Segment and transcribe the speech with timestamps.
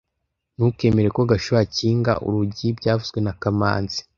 [0.55, 3.99] Ntukemere ko Gashuhe akinga urugi byavuzwe na kamanzi